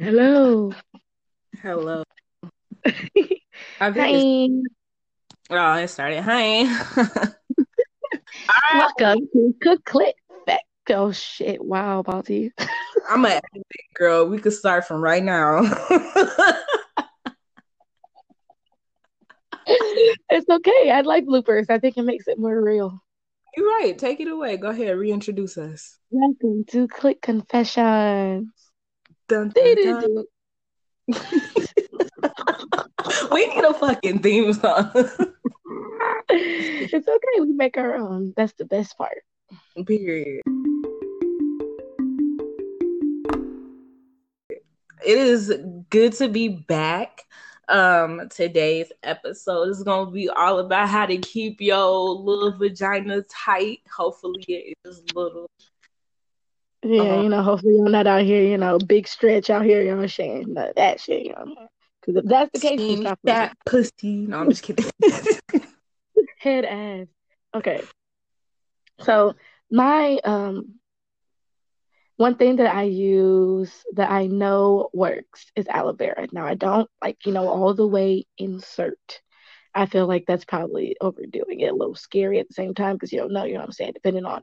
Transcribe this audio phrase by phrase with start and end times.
[0.00, 0.72] Hello.
[1.60, 2.04] Hello.
[3.80, 4.48] Hi.
[5.50, 6.22] Oh, it started.
[6.22, 6.62] Hi.
[8.72, 10.14] Welcome to Cook Click
[10.46, 10.62] Back.
[10.90, 11.60] Oh shit!
[11.64, 12.52] Wow, Balti.
[13.10, 13.40] I'm a
[13.94, 14.28] girl.
[14.28, 15.62] We could start from right now.
[19.66, 20.90] it's okay.
[20.92, 21.70] I like bloopers.
[21.70, 23.02] I think it makes it more real.
[23.56, 23.98] You're right.
[23.98, 24.58] Take it away.
[24.58, 24.96] Go ahead.
[24.96, 25.98] Reintroduce us.
[26.10, 28.52] Welcome to Click Confessions.
[29.28, 30.24] Dun, dun, dun.
[33.30, 34.90] we need a fucking theme song.
[36.30, 37.40] it's okay.
[37.40, 38.32] We make our own.
[38.36, 39.18] That's the best part.
[39.86, 40.40] Period.
[45.04, 45.52] It is
[45.90, 47.20] good to be back.
[47.68, 53.80] Um, today's episode is gonna be all about how to keep your little vagina tight.
[53.94, 55.50] Hopefully, it is little.
[56.82, 57.22] Yeah, uh-huh.
[57.22, 60.06] you know, hopefully you're not out here, you know, big stretch out here, you know
[60.06, 60.52] saying?
[60.54, 61.68] No, that shit, you know.
[62.00, 64.26] Because if that's the case, that pussy.
[64.26, 64.84] No, I'm just kidding.
[66.38, 67.06] Head ass.
[67.54, 67.82] Okay.
[69.00, 69.34] So
[69.70, 70.78] my um
[72.16, 76.26] one thing that I use that I know works is aloe vera.
[76.32, 79.20] Now I don't like, you know, all the way insert.
[79.74, 83.12] I feel like that's probably overdoing it, a little scary at the same time because
[83.12, 84.42] you don't know, you know what I'm saying, depending on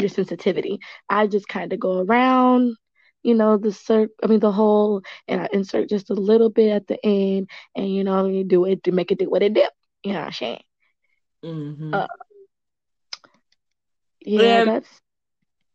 [0.00, 0.80] your sensitivity.
[1.08, 2.76] I just kind of go around,
[3.22, 6.70] you know, the cir- I mean the hole, and I insert just a little bit
[6.70, 9.54] at the end, and you know, you do it to make it do what it
[9.54, 9.68] did.
[10.04, 10.62] You know what I'm saying?
[11.44, 11.94] Mm-hmm.
[11.94, 12.06] Uh,
[14.20, 14.88] yeah, that's.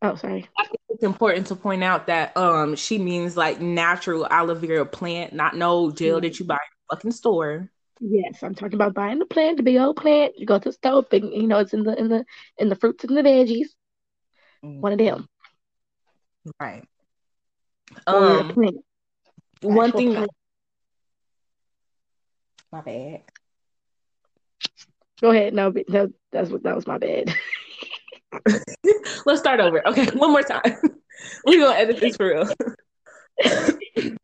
[0.01, 0.49] Oh, sorry.
[0.89, 5.55] It's important to point out that um she means like natural aloe vera plant, not
[5.55, 7.69] no gel that you buy in the fucking store.
[7.99, 10.33] Yes, I'm talking about buying the plant, the big old plant.
[10.37, 12.25] You go to the store, and you know it's in the in the
[12.57, 13.67] in the fruits and the veggies.
[14.63, 15.27] One of them.
[16.59, 16.87] Right.
[18.07, 18.53] Um.
[19.61, 20.13] One thing.
[20.13, 20.31] Plant.
[22.71, 23.21] My bad.
[25.19, 25.53] Go ahead.
[25.53, 27.35] No, no, that's what that was my bad.
[29.25, 29.85] Let's start over.
[29.87, 30.61] Okay, one more time.
[31.45, 32.49] We're gonna edit this for real.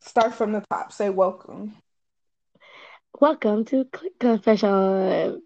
[0.00, 0.90] start from the top.
[0.90, 1.76] Say welcome.
[3.20, 5.42] Welcome to Click Confessions.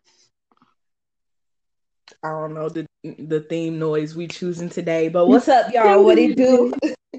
[2.23, 6.05] I don't know the the theme noise we choosing today, but what's up, y'all?
[6.05, 6.73] What it do?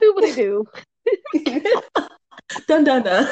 [0.00, 0.64] do what it do.
[2.66, 3.28] dun dun dun.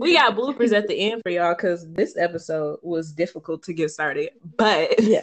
[0.00, 3.90] we got bloopers at the end for y'all because this episode was difficult to get
[3.90, 4.30] started.
[4.56, 5.20] But yeah.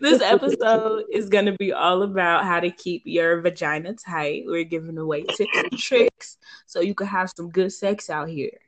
[0.00, 4.44] this episode is going to be all about how to keep your vagina tight.
[4.46, 8.58] We're giving away tips and tricks so you can have some good sex out here.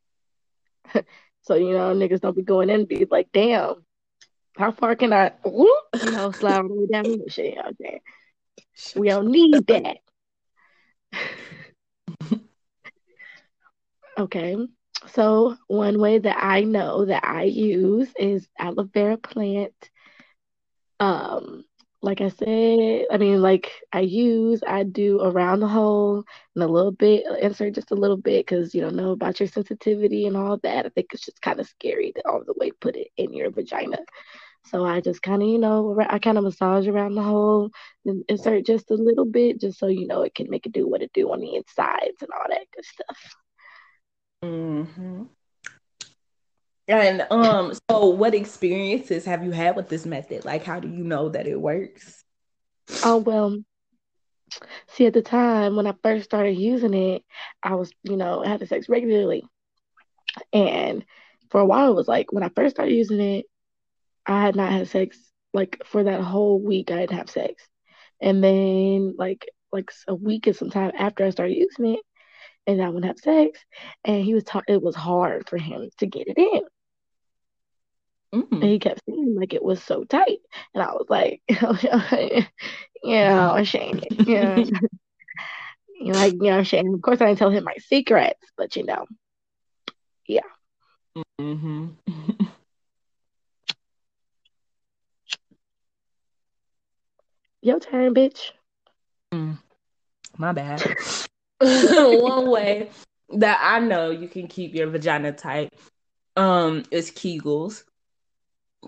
[1.46, 3.84] So, you know, niggas don't be going in and be like, damn,
[4.56, 7.76] how far can I, whoop, you know, slide all the way down the shit out
[7.78, 8.00] there.
[8.96, 9.98] We don't need that.
[14.18, 14.56] Okay.
[15.08, 19.74] So one way that I know that I use is aloe vera plant.
[20.98, 21.65] Um,
[22.02, 26.24] like I said, I mean, like I use, I do around the hole
[26.54, 29.48] and a little bit, insert just a little bit because you don't know about your
[29.48, 30.86] sensitivity and all that.
[30.86, 33.50] I think it's just kind of scary to all the way put it in your
[33.50, 33.98] vagina.
[34.66, 37.70] So I just kind of, you know, I kind of massage around the hole
[38.04, 40.88] and insert just a little bit just so you know it can make it do
[40.88, 43.36] what it do on the insides and all that good stuff.
[44.42, 45.24] Mm-hmm.
[46.88, 50.44] And um, so what experiences have you had with this method?
[50.44, 52.24] Like, how do you know that it works?
[53.02, 53.58] Oh well,
[54.88, 57.24] see, at the time when I first started using it,
[57.62, 59.44] I was, you know, having sex regularly,
[60.52, 61.04] and
[61.50, 63.46] for a while it was like when I first started using it,
[64.24, 65.18] I had not had sex
[65.52, 66.92] like for that whole week.
[66.92, 67.66] I didn't have sex,
[68.20, 72.00] and then like like a week and some time after I started using it,
[72.68, 73.58] and I wouldn't have sex.
[74.04, 76.62] And he was talking, it was hard for him to get it in.
[78.36, 78.52] Mm.
[78.52, 80.40] And he kept saying like it was so tight.
[80.74, 81.40] And I was like,
[83.02, 84.06] yeah, ashamed.
[84.10, 84.58] Yeah.
[84.58, 86.94] you know, like, you know, ashamed.
[86.94, 89.06] Of course, I didn't tell him my secrets, but you know,
[90.26, 90.40] yeah.
[91.40, 91.86] Mm-hmm.
[97.62, 98.52] Your turn, bitch.
[99.32, 99.58] Mm.
[100.36, 100.82] My bad.
[101.58, 102.90] one way
[103.30, 105.72] that I know you can keep your vagina tight
[106.36, 107.84] um is Kegels.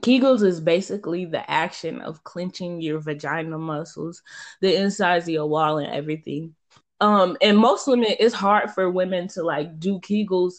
[0.01, 4.23] Kegels is basically the action of clenching your vagina muscles,
[4.61, 6.55] the insides of your wall and everything.
[7.01, 10.55] Um, and most women, it's hard for women to like do Kegels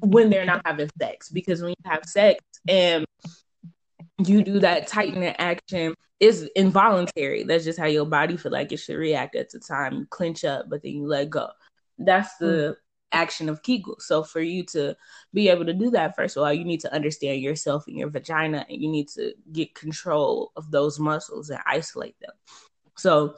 [0.00, 3.04] when they're not having sex because when you have sex and
[4.24, 8.78] you do that tightening action it's involuntary that's just how your body feel like it
[8.78, 11.48] should react at the time you clench up but then you let go
[11.98, 12.76] that's the mm.
[13.12, 13.96] Action of kegel.
[14.00, 14.96] So for you to
[15.32, 18.10] be able to do that first of all you need to understand yourself and your
[18.10, 22.32] vagina and you need to get control of those muscles and isolate them.
[22.96, 23.36] So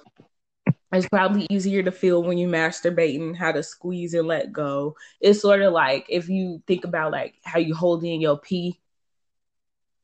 [0.93, 4.96] it's probably easier to feel when you're masturbating how to squeeze and let go.
[5.20, 8.81] It's sort of like if you think about like how you hold in your pee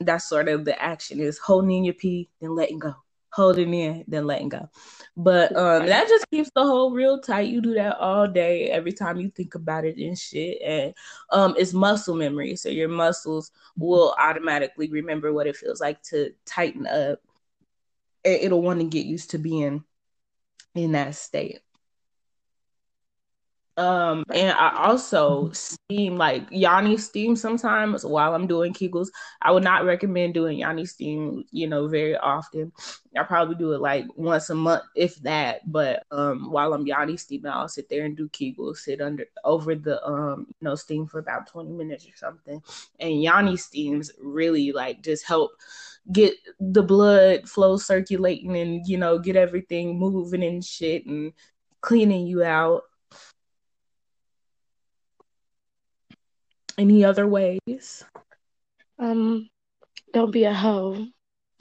[0.01, 2.95] that's sort of the action is holding in your pee then letting go
[3.33, 4.69] holding in then letting go.
[5.17, 7.49] But um that just keeps the whole real tight.
[7.49, 10.59] You do that all day every time you think about it and shit.
[10.63, 10.95] And
[11.31, 12.57] um it's muscle memory.
[12.57, 17.21] So your muscles will automatically remember what it feels like to tighten up.
[18.25, 19.85] It'll want to get used to being
[20.75, 21.61] in that state
[23.77, 29.09] um, and I also steam like Yoni steam sometimes while I'm doing Kegels.
[29.43, 32.73] I would not recommend doing Yoni steam, you know, very often.
[33.19, 35.71] I probably do it like once a month, if that.
[35.71, 39.75] But um, while I'm Yoni steaming, I'll sit there and do Kegels, sit under over
[39.75, 42.63] the um, you know, steam for about 20 minutes or something.
[42.99, 45.51] And Yoni steams really like just help
[46.13, 51.33] get the blood flow circulating and you know get everything moving and shit and
[51.81, 52.83] cleaning you out
[56.79, 58.05] Any other ways?
[58.99, 59.49] Um,
[60.13, 61.07] don't be a hoe.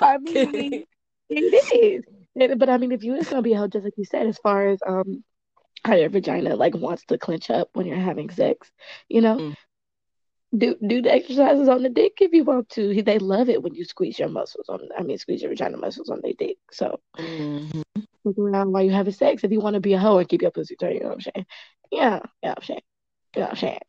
[0.00, 0.84] I mean,
[1.28, 2.04] it
[2.36, 2.56] is.
[2.56, 4.38] But I mean, if you is gonna be a hoe, just like you said, as
[4.38, 5.24] far as um
[5.84, 8.70] how your vagina like wants to clench up when you're having sex,
[9.08, 9.56] you know, mm.
[10.56, 13.02] Do do the exercises on the dick if you want to.
[13.02, 14.80] They love it when you squeeze your muscles on.
[14.98, 16.56] I mean, squeeze your vagina muscles on their dick.
[16.72, 17.00] So.
[17.18, 17.82] Mm-hmm
[18.24, 20.42] look around while you're having sex if you want to be a hoe and keep
[20.42, 20.94] your pussy tight.
[20.94, 21.46] You know what I'm saying?
[21.90, 22.80] Yeah, yeah, I'm saying.
[23.36, 23.80] Yeah, I'm saying.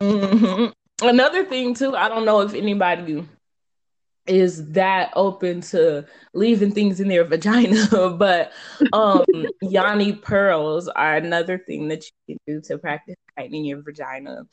[0.00, 1.06] mm-hmm.
[1.06, 3.26] Another thing too, I don't know if anybody
[4.26, 8.52] is that open to leaving things in their vagina, but
[8.92, 9.24] um
[9.60, 14.44] Yoni pearls are another thing that you can do to practice tightening your vagina.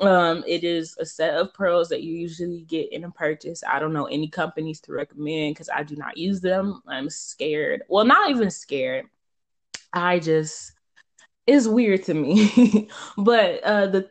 [0.00, 3.62] Um, it is a set of pearls that you usually get in a purchase.
[3.66, 6.82] I don't know any companies to recommend because I do not use them.
[6.86, 7.82] I'm scared.
[7.88, 9.06] Well, not even scared.
[9.92, 10.72] I just
[11.46, 12.90] it's weird to me.
[13.16, 14.10] but uh the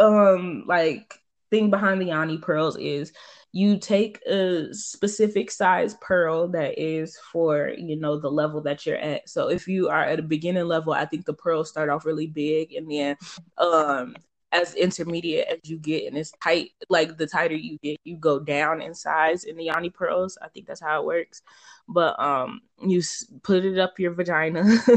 [0.00, 1.14] um like
[1.50, 3.12] thing behind the Yoni pearls is
[3.52, 8.96] you take a specific size pearl that is for you know the level that you're
[8.96, 12.04] at so if you are at a beginning level i think the pearls start off
[12.04, 13.16] really big and then
[13.58, 14.14] um
[14.52, 18.40] as intermediate as you get and it's tight like the tighter you get you go
[18.40, 20.36] down in size in the yoni pearls.
[20.42, 21.42] I think that's how it works.
[21.88, 23.02] But um you
[23.42, 24.64] put it up your vagina.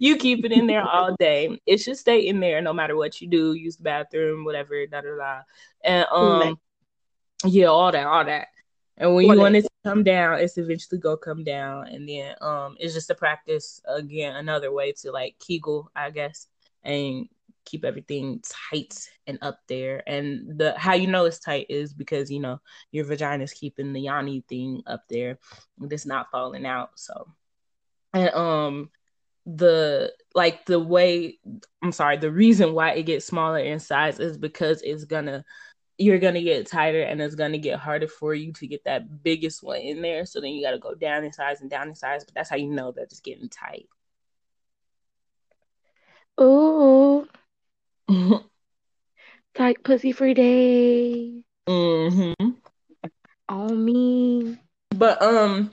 [0.00, 1.58] You keep it in there all day.
[1.66, 5.00] It should stay in there no matter what you do use the bathroom whatever da
[5.00, 5.40] da da.
[5.84, 6.58] And um
[7.44, 8.48] yeah all that all that.
[8.96, 12.34] And when you want it to come down, it's eventually go come down, and then
[12.40, 16.48] um, it's just a practice again, another way to like Kegel, I guess,
[16.82, 17.28] and
[17.64, 18.94] keep everything tight
[19.26, 20.02] and up there.
[20.06, 22.60] And the how you know it's tight is because you know
[22.90, 25.38] your vagina is keeping the yoni thing up there.
[25.90, 26.90] It's not falling out.
[26.96, 27.28] So
[28.12, 28.90] and um
[29.46, 31.38] the like the way
[31.82, 35.44] I'm sorry, the reason why it gets smaller in size is because it's gonna
[35.96, 39.62] you're gonna get tighter and it's gonna get harder for you to get that biggest
[39.62, 40.26] one in there.
[40.26, 42.56] So then you gotta go down in size and down in size, but that's how
[42.56, 43.88] you know that it's getting tight.
[46.40, 47.26] Ooh,
[49.54, 51.42] Tight pussy free day.
[51.68, 52.50] Mm-hmm.
[53.48, 54.58] On me.
[54.90, 55.70] But um,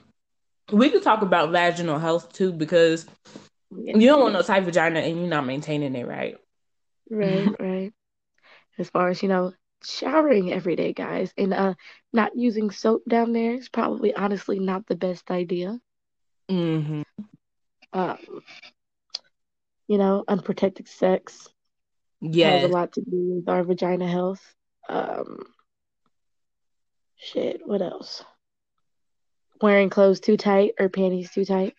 [0.72, 3.06] we could talk about vaginal health too because
[3.70, 3.96] yes.
[3.98, 6.36] you don't want no tight vagina and you're not maintaining it right.
[7.10, 7.92] Right, right.
[8.78, 9.52] As far as you know,
[9.84, 11.74] showering every day, guys, and uh,
[12.12, 15.78] not using soap down there is probably honestly not the best idea.
[16.50, 17.02] Mm-hmm.
[17.92, 18.18] Um,
[19.88, 21.48] you know, unprotected sex
[22.20, 24.42] yeah has a lot to do with our vagina health.
[24.88, 25.38] Um
[27.16, 28.24] shit what else?
[29.60, 31.74] Wearing clothes too tight or panties too tight?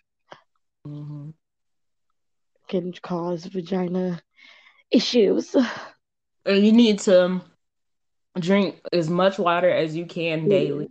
[0.85, 1.29] Mm-hmm.
[2.67, 4.21] can cause vagina
[4.91, 5.55] issues.
[6.45, 7.41] And you need to
[8.39, 10.87] drink as much water as you can daily.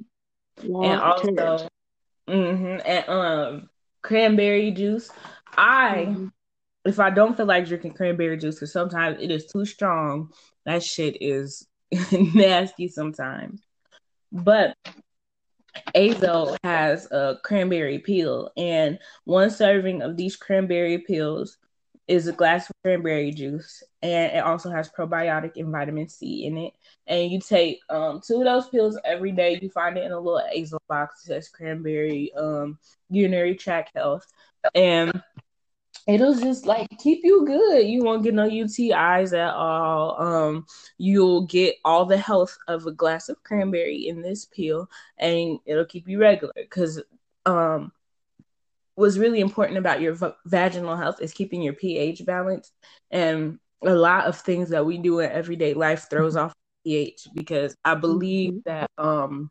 [0.62, 0.92] Water.
[0.92, 1.68] and also
[2.28, 3.70] mm-hmm, and um
[4.02, 5.10] cranberry juice.
[5.56, 6.26] I mm-hmm
[6.86, 10.30] if I don't feel like drinking cranberry juice, because sometimes it is too strong,
[10.64, 11.66] that shit is
[12.12, 13.62] nasty sometimes.
[14.32, 14.76] But
[15.94, 21.58] Azo has a cranberry peel, and one serving of these cranberry peels
[22.08, 26.56] is a glass of cranberry juice, and it also has probiotic and vitamin C in
[26.56, 26.72] it.
[27.06, 29.58] And you take um, two of those pills every day.
[29.60, 32.78] You find it in a little azo box that says cranberry um,
[33.10, 34.26] urinary tract health,
[34.74, 35.20] and
[36.06, 37.86] it'll just like keep you good.
[37.86, 40.20] You won't get no UTIs at all.
[40.20, 40.66] Um,
[40.98, 45.84] you'll get all the health of a glass of cranberry in this pill, and it'll
[45.84, 46.52] keep you regular.
[46.54, 47.02] Because
[47.44, 47.92] um,
[48.94, 52.72] what's really important about your v- vaginal health is keeping your pH balanced,
[53.10, 56.52] and a lot of things that we do in everyday life throws off
[56.84, 57.28] pH.
[57.34, 58.70] Because I believe mm-hmm.
[58.70, 59.50] that um,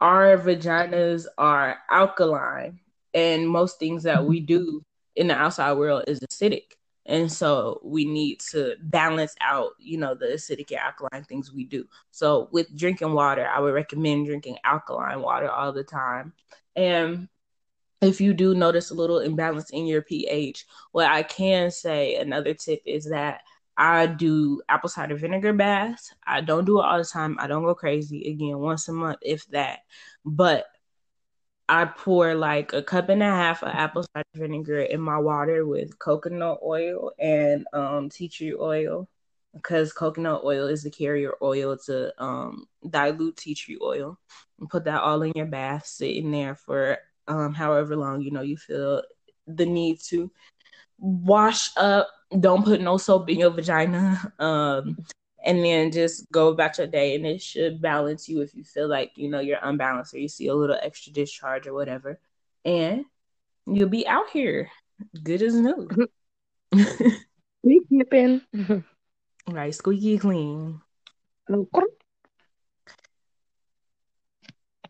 [0.00, 2.78] our vaginas are alkaline,
[3.12, 4.85] and most things that we do
[5.16, 6.72] in the outside world is acidic.
[7.06, 11.64] And so we need to balance out, you know, the acidic and alkaline things we
[11.64, 11.86] do.
[12.10, 16.32] So with drinking water, I would recommend drinking alkaline water all the time.
[16.74, 17.28] And
[18.02, 22.54] if you do notice a little imbalance in your pH, what I can say, another
[22.54, 23.40] tip is that
[23.78, 26.12] I do apple cider vinegar baths.
[26.26, 27.36] I don't do it all the time.
[27.38, 28.30] I don't go crazy.
[28.30, 29.80] Again, once a month, if that.
[30.24, 30.66] But
[31.68, 35.66] I pour like a cup and a half of apple cider vinegar in my water
[35.66, 39.08] with coconut oil and um, tea tree oil
[39.56, 44.18] because coconut oil is the carrier oil to um, dilute tea tree oil.
[44.60, 48.30] And put that all in your bath, sit in there for um, however long you
[48.30, 49.02] know you feel
[49.46, 50.30] the need to
[50.98, 52.08] wash up.
[52.38, 54.32] Don't put no soap in your vagina.
[54.38, 54.98] Um,
[55.46, 58.88] and then just go about your day and it should balance you if you feel
[58.88, 62.18] like you know you're unbalanced or you see a little extra discharge or whatever.
[62.64, 63.04] And
[63.64, 64.68] you'll be out here.
[65.22, 65.88] Good as new.
[67.64, 68.40] Squeaky
[69.48, 70.80] right squeaky clean.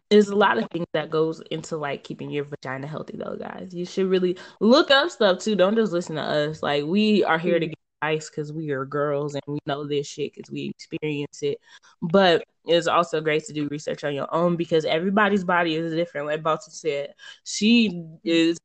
[0.09, 3.75] There's a lot of things that goes into like keeping your vagina healthy though guys.
[3.75, 5.55] You should really look up stuff too.
[5.55, 6.63] Don't just listen to us.
[6.63, 7.73] Like we are here to mm-hmm.
[8.07, 11.59] Advice because we are girls and we know this shit because we experience it.
[12.03, 16.27] But it's also great to do research on your own because everybody's body is different.
[16.27, 18.59] Like Balta said, she is,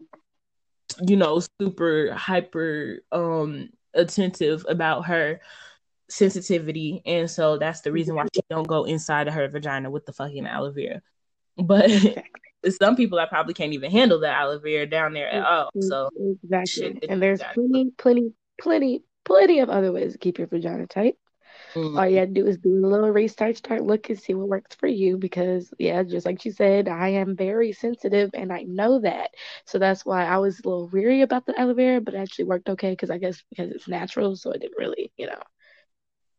[1.05, 5.41] you know, super hyper um attentive about her
[6.09, 10.05] sensitivity, and so that's the reason why she don't go inside of her vagina with
[10.05, 11.01] the fucking aloe vera.
[11.57, 11.89] But
[12.81, 15.69] some people that probably can't even handle the aloe vera down there at all.
[15.79, 16.09] So
[16.43, 21.15] exactly, and there's plenty, plenty, plenty, plenty of other ways to keep your vagina tight.
[21.73, 21.97] Mm-hmm.
[21.97, 24.75] All you have to do is do a little research, start looking, see what works
[24.75, 25.17] for you.
[25.17, 29.31] Because, yeah, just like she said, I am very sensitive and I know that.
[29.65, 32.45] So that's why I was a little weary about the aloe vera, but it actually
[32.45, 34.35] worked okay because I guess because it's natural.
[34.35, 35.41] So it didn't really, you know,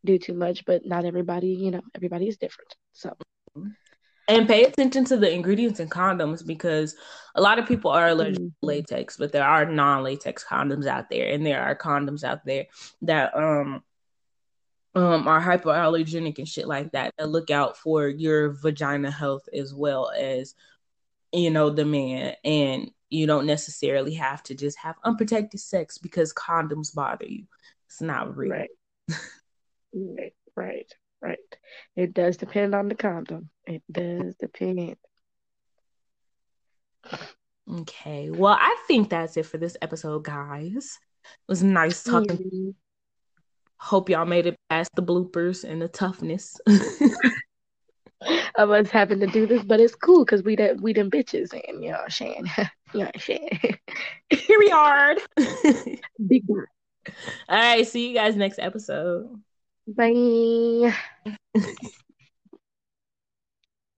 [0.05, 0.65] do too much.
[0.65, 2.75] But not everybody, you know, everybody is different.
[2.93, 3.15] So.
[4.27, 6.95] And pay attention to the ingredients in condoms because
[7.35, 8.47] a lot of people are allergic mm-hmm.
[8.47, 12.67] to latex, but there are non-latex condoms out there, and there are condoms out there
[13.01, 13.83] that um
[14.95, 19.73] um are hypoallergenic and shit like that that look out for your vagina health as
[19.73, 20.53] well as
[21.31, 26.33] you know the man and you don't necessarily have to just have unprotected sex because
[26.33, 27.45] condoms bother you.
[27.87, 28.51] It's not real.
[28.51, 28.69] Right.
[29.93, 30.33] right.
[30.55, 30.93] Right.
[31.23, 31.37] Right.
[31.95, 33.49] It does depend on the condom.
[33.65, 34.97] It does depend.
[37.71, 38.29] Okay.
[38.29, 40.99] Well, I think that's it for this episode, guys.
[41.23, 42.37] It was nice talking.
[42.37, 42.75] to you.
[43.77, 46.57] Hope y'all made it past the bloopers and the toughness.
[48.55, 51.53] of us having to do this, but it's cool because we done we done bitches
[51.67, 52.49] and you know Shan.
[52.93, 53.39] you know Shan.
[54.29, 55.15] Here we are.
[56.27, 56.43] Big.
[56.49, 56.65] All
[57.49, 59.29] right, see you guys next episode.
[59.87, 60.93] Bye.